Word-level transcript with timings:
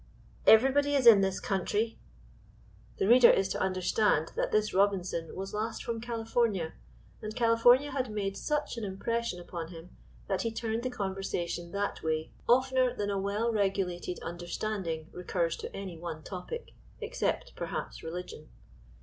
"Everybody 0.47 0.95
is 0.95 1.05
in 1.05 1.21
this 1.21 1.39
country." 1.39 1.99
The 2.97 3.07
reader 3.07 3.29
is 3.29 3.47
to 3.49 3.59
understand 3.61 4.31
that 4.35 4.51
this 4.51 4.73
Robinson 4.73 5.35
was 5.35 5.53
last 5.53 5.83
from 5.83 6.01
California; 6.01 6.73
and 7.21 7.35
California 7.35 7.91
had 7.91 8.09
made 8.09 8.35
such 8.35 8.77
an 8.77 8.83
impression 8.83 9.39
upon 9.39 9.67
him, 9.67 9.95
that 10.27 10.41
he 10.41 10.51
turned 10.51 10.81
the 10.81 10.89
conversation 10.89 11.71
that 11.73 12.01
way 12.01 12.31
oftener 12.49 12.95
than 12.95 13.11
a 13.11 13.19
well 13.21 13.51
regulated 13.53 14.17
understanding 14.23 15.07
recurs 15.13 15.55
to 15.57 15.71
any 15.75 15.99
one 15.99 16.23
topic, 16.23 16.71
except, 16.99 17.55
perhaps, 17.55 18.01
religion. 18.01 18.49